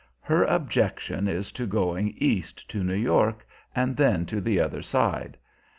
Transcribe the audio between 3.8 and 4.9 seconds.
then to the other